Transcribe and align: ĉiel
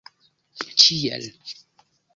ĉiel 0.83 1.29